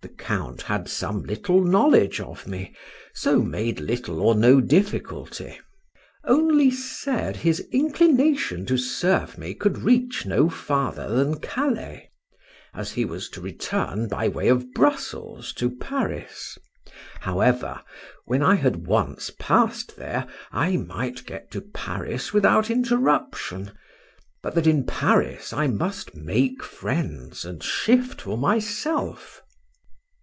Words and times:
The 0.00 0.08
Count 0.08 0.62
had 0.62 0.88
some 0.88 1.24
little 1.24 1.60
knowledge 1.60 2.20
of 2.20 2.46
me, 2.46 2.72
so 3.12 3.42
made 3.42 3.80
little 3.80 4.20
or 4.20 4.36
no 4.36 4.60
difficulty,—only 4.60 6.70
said, 6.70 7.38
his 7.38 7.66
inclination 7.72 8.64
to 8.66 8.78
serve 8.78 9.36
me 9.36 9.54
could 9.54 9.78
reach 9.82 10.24
no 10.24 10.48
farther 10.48 11.08
than 11.08 11.40
Calais, 11.40 12.12
as 12.72 12.92
he 12.92 13.04
was 13.04 13.28
to 13.30 13.40
return 13.40 14.06
by 14.06 14.28
way 14.28 14.46
of 14.46 14.72
Brussels 14.72 15.52
to 15.54 15.68
Paris; 15.68 16.56
however, 17.18 17.80
when 18.24 18.40
I 18.40 18.54
had 18.54 18.86
once 18.86 19.32
pass'd 19.36 19.96
there, 19.96 20.28
I 20.52 20.76
might 20.76 21.26
get 21.26 21.50
to 21.50 21.60
Paris 21.60 22.32
without 22.32 22.70
interruption; 22.70 23.72
but 24.44 24.54
that 24.54 24.68
in 24.68 24.86
Paris 24.86 25.52
I 25.52 25.66
must 25.66 26.14
make 26.14 26.62
friends 26.62 27.44
and 27.44 27.60
shift 27.64 28.20
for 28.20 28.38
myself. 28.38 29.42